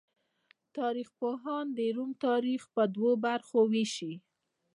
تاریخ 0.77 1.07
پوهان 1.19 1.65
د 1.77 1.79
روم 1.95 2.11
تاریخ 2.25 2.61
په 2.73 2.83
دوو 2.95 3.11
برخو 3.25 3.59
ویشي. 3.71 4.13